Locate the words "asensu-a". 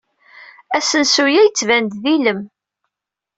0.77-1.31